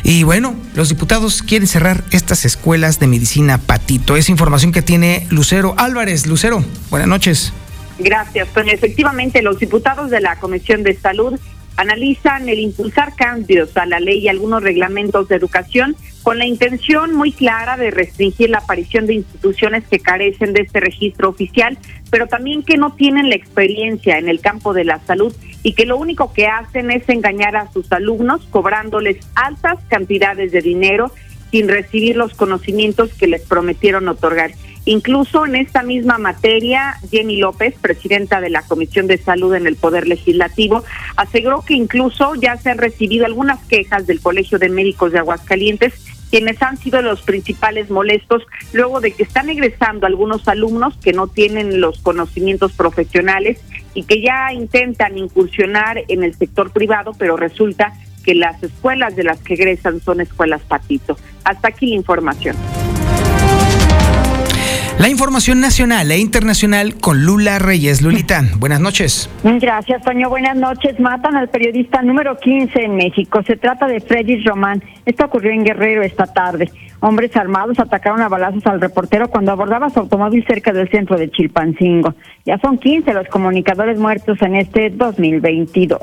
[0.03, 4.17] Y bueno, los diputados quieren cerrar estas escuelas de medicina patito.
[4.17, 6.27] Es información que tiene Lucero Álvarez.
[6.27, 7.53] Lucero, buenas noches.
[7.99, 8.71] Gracias, Toño.
[8.71, 11.39] Efectivamente, los diputados de la Comisión de Salud
[11.79, 17.15] analizan el impulsar cambios a la ley y algunos reglamentos de educación con la intención
[17.15, 21.77] muy clara de restringir la aparición de instituciones que carecen de este registro oficial,
[22.11, 25.85] pero también que no tienen la experiencia en el campo de la salud y que
[25.85, 31.13] lo único que hacen es engañar a sus alumnos cobrándoles altas cantidades de dinero
[31.49, 34.51] sin recibir los conocimientos que les prometieron otorgar.
[34.85, 39.75] Incluso en esta misma materia, Jenny López, presidenta de la Comisión de Salud en el
[39.75, 40.83] Poder Legislativo,
[41.15, 45.93] aseguró que incluso ya se han recibido algunas quejas del Colegio de Médicos de Aguascalientes
[46.29, 51.27] quienes han sido los principales molestos luego de que están egresando algunos alumnos que no
[51.27, 53.59] tienen los conocimientos profesionales
[53.93, 59.23] y que ya intentan incursionar en el sector privado, pero resulta que las escuelas de
[59.23, 61.17] las que egresan son escuelas patito.
[61.43, 62.55] Hasta aquí la información.
[64.99, 68.01] La información nacional e internacional con Lula Reyes.
[68.01, 69.29] Lulita, buenas noches.
[69.43, 70.27] Gracias, Toño.
[70.29, 70.99] Buenas noches.
[70.99, 73.41] Matan al periodista número 15 en México.
[73.47, 74.83] Se trata de Freddy Román.
[75.05, 76.69] Esto ocurrió en Guerrero esta tarde.
[76.99, 81.31] Hombres armados atacaron a balazos al reportero cuando abordaba su automóvil cerca del centro de
[81.31, 82.13] Chilpancingo.
[82.45, 86.01] Ya son 15 los comunicadores muertos en este 2022.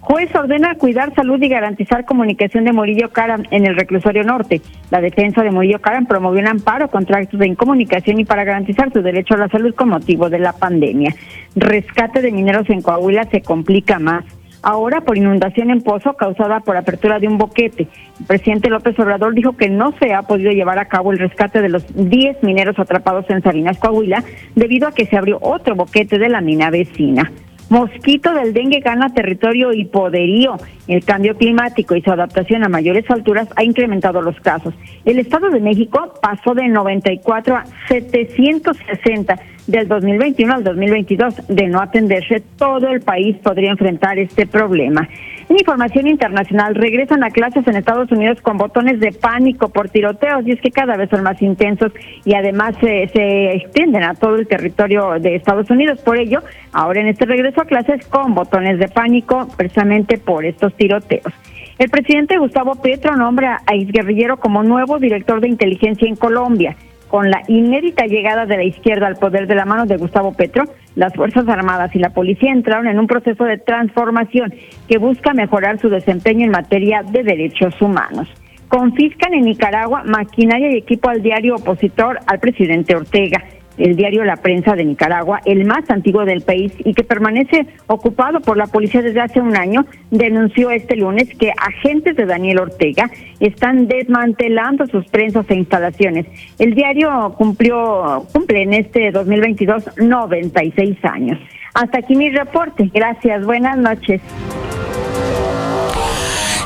[0.00, 4.62] Juez ordena cuidar salud y garantizar comunicación de Murillo Caram en el reclusorio norte.
[4.90, 8.90] La defensa de Murillo Caram promovió un amparo contra actos de incomunicación y para garantizar
[8.92, 11.14] su derecho a la salud con motivo de la pandemia.
[11.54, 14.24] Rescate de mineros en Coahuila se complica más.
[14.62, 17.88] Ahora por inundación en pozo causada por apertura de un boquete.
[18.20, 21.60] El presidente López Obrador dijo que no se ha podido llevar a cabo el rescate
[21.60, 24.24] de los 10 mineros atrapados en Salinas, Coahuila,
[24.54, 27.30] debido a que se abrió otro boquete de la mina vecina.
[27.70, 30.56] Mosquito del dengue gana territorio y poderío.
[30.88, 34.74] El cambio climático y su adaptación a mayores alturas ha incrementado los casos.
[35.04, 41.48] El Estado de México pasó de 94 a 760 del 2021 al 2022.
[41.48, 45.08] De no atenderse, todo el país podría enfrentar este problema.
[45.48, 50.46] En información internacional, regresan a clases en Estados Unidos con botones de pánico por tiroteos
[50.46, 51.92] y es que cada vez son más intensos
[52.24, 56.00] y además se, se extienden a todo el territorio de Estados Unidos.
[56.02, 56.42] Por ello,
[56.72, 61.32] ahora en este regreso a clases con botones de pánico precisamente por estos tiroteos.
[61.80, 66.76] El presidente Gustavo Petro nombra a exguerrillero como nuevo director de inteligencia en Colombia.
[67.10, 70.64] Con la inédita llegada de la izquierda al poder de la mano de Gustavo Petro,
[70.94, 74.54] las Fuerzas Armadas y la policía entraron en un proceso de transformación
[74.88, 78.28] que busca mejorar su desempeño en materia de derechos humanos.
[78.68, 83.42] Confiscan en Nicaragua maquinaria y equipo al diario opositor al presidente Ortega
[83.80, 88.40] el diario La Prensa de Nicaragua, el más antiguo del país y que permanece ocupado
[88.40, 93.10] por la policía desde hace un año, denunció este lunes que agentes de Daniel Ortega
[93.40, 96.26] están desmantelando sus prensas e instalaciones.
[96.58, 101.38] El diario cumplió cumple en este 2022 96 años.
[101.74, 102.90] Hasta aquí mi reporte.
[102.92, 103.44] Gracias.
[103.44, 104.20] Buenas noches.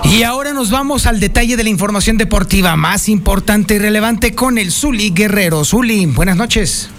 [0.04, 4.58] Y ahora nos vamos al detalle de la información deportiva más importante y relevante con
[4.58, 5.64] el Zuli Guerrero.
[5.64, 6.90] Zuli, buenas noches.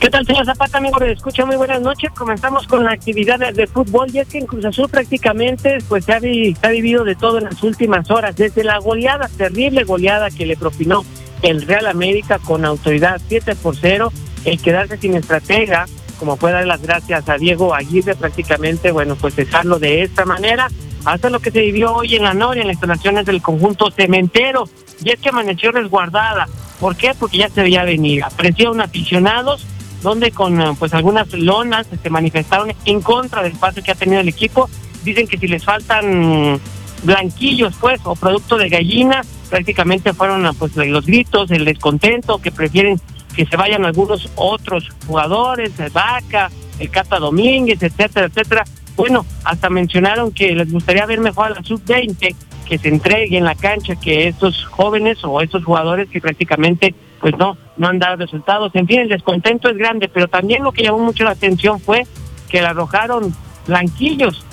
[0.00, 0.96] ¿Qué tal, señor Zapata, amigo?
[1.00, 2.12] Me escucha muy buenas noches.
[2.16, 6.12] Comenzamos con la actividad de fútbol y es que en Cruz Azul prácticamente pues se
[6.12, 8.36] ha, vivido de todo en las últimas horas.
[8.36, 11.04] Desde la goleada, terrible goleada que le propinó
[11.42, 14.12] el Real América con autoridad 7 por 0,
[14.44, 15.86] el quedarse sin estratega,
[16.20, 20.68] como fue dar las gracias a Diego Aguirre prácticamente, bueno, pues dejarlo de esta manera,
[21.06, 24.68] hasta lo que se vivió hoy en la noche en las instalaciones del conjunto cementero.
[25.02, 26.46] Y es que amaneció resguardada.
[26.78, 27.14] ¿Por qué?
[27.18, 28.22] Porque ya se veía venir.
[28.22, 29.66] Aparecieron aficionados
[30.02, 34.20] donde con eh, pues algunas lonas se manifestaron en contra del paso que ha tenido
[34.20, 34.68] el equipo.
[35.04, 36.60] Dicen que si les faltan
[37.02, 42.50] blanquillos, pues, o producto de gallina, prácticamente fueron ah, pues los gritos, el descontento, que
[42.50, 43.00] prefieren
[43.34, 48.64] que se vayan algunos otros jugadores, el Vaca, el Cata Domínguez, etcétera, etcétera.
[48.96, 52.34] Bueno, hasta mencionaron que les gustaría ver mejor a la sub-20
[52.68, 57.36] que se entregue en la cancha que estos jóvenes o estos jugadores que prácticamente pues
[57.36, 58.70] no, no han dado resultados.
[58.74, 62.06] En fin, el descontento es grande, pero también lo que llamó mucho la atención fue
[62.48, 63.34] que le arrojaron
[63.66, 64.44] blanquillos,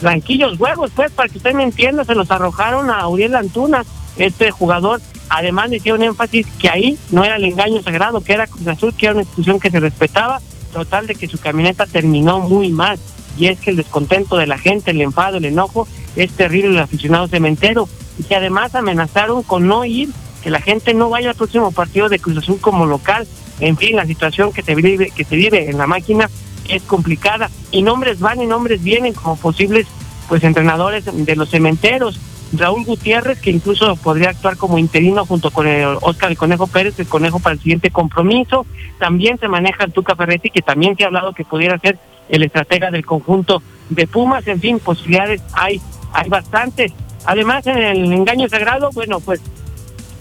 [0.00, 3.84] blanquillos huevos, pues para que usted me entienda, se los arrojaron a Uriel Antuna,
[4.16, 5.00] este jugador.
[5.28, 8.94] Además le hicieron énfasis que ahí no era el engaño sagrado, que era Cruz Azul,
[8.94, 10.40] que era una institución que se respetaba,
[10.72, 12.98] total de que su camioneta terminó muy mal.
[13.36, 16.78] Y es que el descontento de la gente, el enfado, el enojo, es terrible el
[16.78, 17.88] aficionado cementero.
[18.18, 20.10] Y que además amenazaron con no ir,
[20.44, 23.26] que la gente no vaya al próximo partido de Cruz Azul como local.
[23.60, 26.28] En fin, la situación que se vive, que se vive en la máquina
[26.68, 27.50] es complicada.
[27.70, 29.86] Y nombres van y nombres vienen como posibles
[30.28, 32.20] pues entrenadores de los cementeros.
[32.52, 37.00] Raúl Gutiérrez, que incluso podría actuar como interino junto con el Oscar el Conejo Pérez,
[37.00, 38.66] el Conejo para el siguiente compromiso.
[38.98, 42.42] También se maneja el Tuca Ferretti, que también se ha hablado que pudiera ser el
[42.42, 44.46] estratega del conjunto de Pumas.
[44.46, 45.80] En fin, posibilidades hay,
[46.12, 46.92] hay bastantes.
[47.24, 49.40] Además, en el engaño sagrado, bueno, pues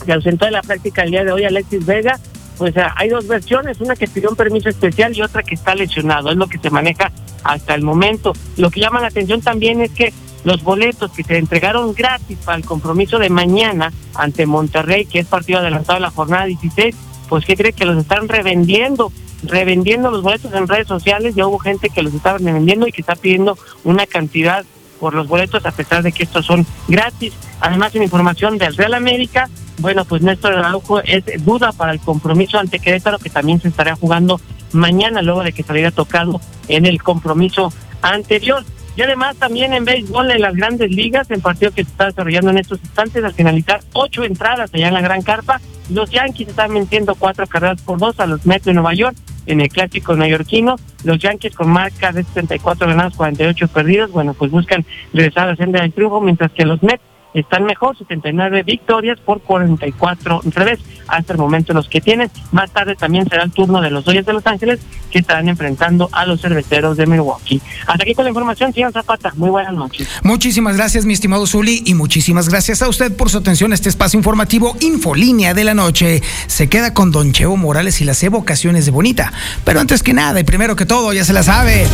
[0.04, 2.20] se ausentó de la práctica el día de hoy Alexis Vega.
[2.58, 5.74] Pues ah, hay dos versiones, una que pidió un permiso especial y otra que está
[5.74, 7.12] lesionado, es lo que se maneja
[7.43, 8.34] hasta el momento.
[8.58, 12.58] Lo que llama la atención también es que los boletos que se entregaron gratis para
[12.58, 16.95] el compromiso de mañana ante Monterrey, que es partido adelantado de la jornada 16,
[17.30, 19.12] pues ¿qué cree que los están revendiendo?
[19.43, 23.01] Revendiendo los boletos en redes sociales, ya hubo gente que los estaba revendiendo y que
[23.01, 24.66] está pidiendo una cantidad
[24.99, 27.34] por los boletos a pesar de que estos son gratis.
[27.60, 29.49] Además, en información del Real América,
[29.80, 33.95] bueno, pues Néstor Araujo es duda para el compromiso ante Querétaro, que también se estará
[33.95, 34.39] jugando
[34.71, 38.63] mañana, luego de que saliera tocado en el compromiso anterior.
[38.95, 42.51] Y además también en béisbol en las grandes ligas, en partido que se está desarrollando
[42.51, 45.59] en estos instantes, al finalizar ocho entradas allá en la Gran Carpa,
[45.89, 49.15] los Yankees están venciendo cuatro carreras por dos a los Mets de Nueva York
[49.47, 50.76] en el clásico neoyorquino.
[51.03, 55.55] Los Yankees con marca de 74 ganados, 48 perdidos, bueno, pues buscan regresar a la
[55.55, 57.01] senda del triunfo, mientras que los Mets
[57.34, 62.30] están mejor, 79 victorias por 44 revés, hasta el momento los que tienen.
[62.52, 64.80] Más tarde también será el turno de los Dodgers de Los Ángeles,
[65.12, 67.62] que estarán enfrentando a los cerveceros de Milwaukee.
[67.88, 69.32] Hasta aquí con la información, señor Zapata.
[69.36, 70.08] Muy buenas noches.
[70.24, 73.90] Muchísimas gracias, mi estimado Zuli, y muchísimas gracias a usted por su atención a este
[73.90, 76.22] espacio informativo Infolínea de la Noche.
[76.48, 79.34] Se queda con Don Chevo Morales y las evocaciones de Bonita.
[79.64, 81.88] Pero antes que nada, y primero que todo, ya se la sabe,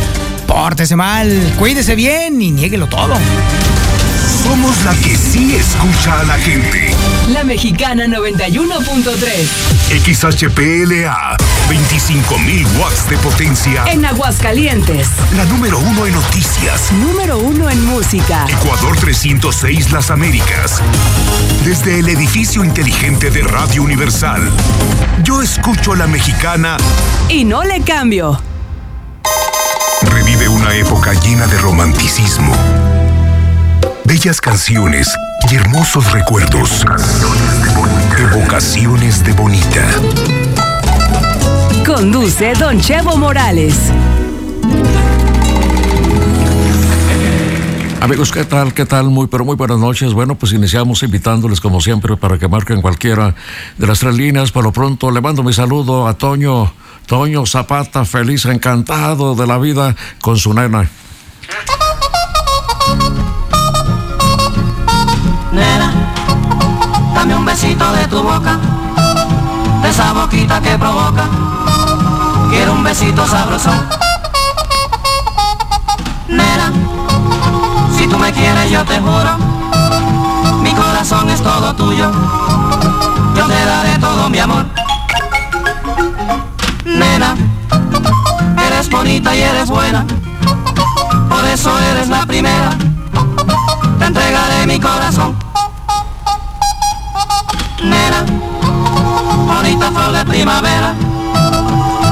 [0.46, 3.14] pórtese mal, cuídese bien y niéguelo todo.
[4.30, 6.94] Somos la que sí escucha a la gente.
[7.28, 9.48] La Mexicana 91.3.
[10.04, 11.36] XHPLA,
[11.68, 13.84] 25.000 watts de potencia.
[13.86, 15.08] En Aguascalientes.
[15.36, 16.92] La número uno en noticias.
[16.92, 18.46] Número uno en música.
[18.48, 20.80] Ecuador 306 Las Américas.
[21.64, 24.50] Desde el edificio inteligente de Radio Universal.
[25.24, 26.76] Yo escucho a la mexicana.
[27.28, 28.40] Y no le cambio.
[30.02, 32.54] Revive una época llena de romanticismo.
[34.10, 35.14] Bellas canciones
[35.48, 36.84] y hermosos recuerdos.
[38.18, 39.86] Evocaciones de Bonita.
[41.86, 43.78] Conduce Don Chevo Morales.
[48.00, 48.74] Amigos, ¿qué tal?
[48.74, 49.10] ¿Qué tal?
[49.10, 50.12] Muy, pero muy buenas noches.
[50.12, 53.36] Bueno, pues iniciamos invitándoles como siempre para que marquen cualquiera
[53.78, 54.50] de las tres líneas.
[54.50, 56.72] Por lo pronto le mando mi saludo a Toño,
[57.06, 60.90] Toño Zapata, feliz, encantado de la vida con su nena.
[65.52, 65.92] Nena,
[67.12, 68.56] dame un besito de tu boca,
[69.82, 71.24] de esa boquita que provoca.
[72.50, 73.70] Quiero un besito sabroso.
[76.28, 76.72] Nena,
[77.96, 79.36] si tú me quieres yo te juro,
[80.62, 82.12] mi corazón es todo tuyo.
[83.34, 84.66] Yo te daré todo mi amor.
[86.84, 87.34] Nena,
[88.66, 90.06] eres bonita y eres buena,
[91.28, 92.59] por eso eres la primera
[95.10, 95.36] corazón.
[97.82, 98.24] Nena,
[99.46, 100.94] bonita flor de primavera,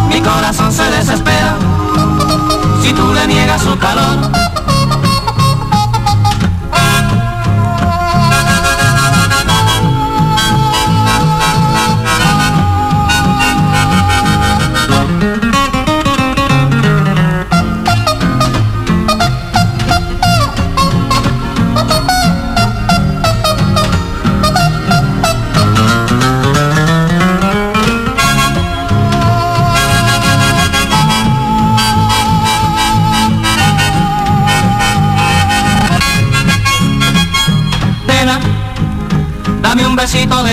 [0.09, 1.57] mi corazón se desespera
[2.83, 4.58] si tú le niegas su calor.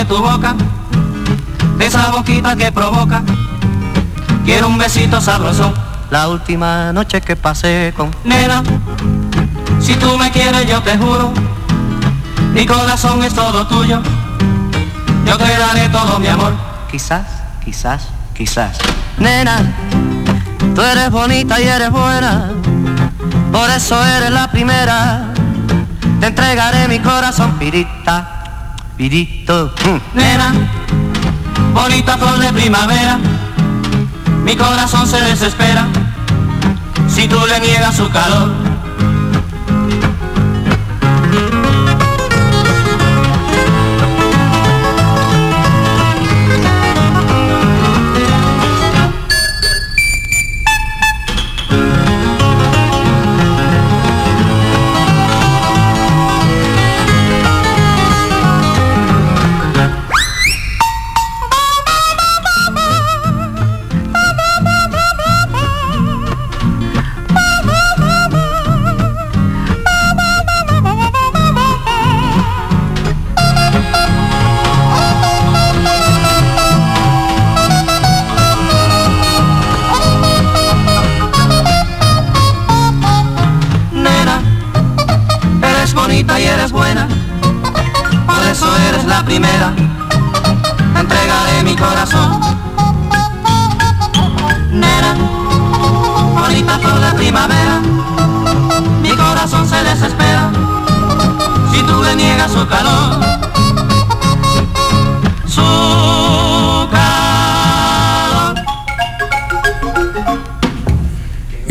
[0.05, 0.55] De tu boca,
[1.77, 3.23] de esa boquita que provoca.
[4.43, 5.73] Quiero un besito sabroso.
[6.11, 8.61] La última noche que pasé con Nena,
[9.79, 11.33] si tú me quieres yo te juro,
[12.53, 14.01] mi corazón es todo tuyo.
[15.25, 16.53] Yo te daré todo mi amor.
[16.91, 17.25] Quizás,
[17.63, 18.77] quizás, quizás.
[19.17, 19.57] Nena,
[20.75, 22.51] tú eres bonita y eres buena,
[23.51, 25.33] por eso eres la primera.
[26.19, 28.34] Te entregaré mi corazón, pirita,
[28.97, 29.71] pirito.
[29.85, 30.17] mm.
[30.17, 30.53] Nena,
[31.73, 33.19] bonita flor de primavera,
[34.43, 35.87] mi corazón se desespera
[37.07, 38.64] si tú le niegas su calor.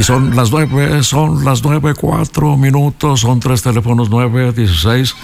[0.05, 5.17] Son las nueve, son las nueve, cuatro minutos, son tres teléfonos nueve, dieciséis.